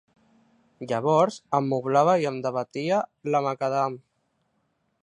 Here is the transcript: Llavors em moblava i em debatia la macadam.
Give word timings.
Llavors 0.91 1.37
em 1.59 1.69
moblava 1.75 2.17
i 2.25 2.27
em 2.31 2.41
debatia 2.47 3.01
la 3.37 3.45
macadam. 3.51 4.01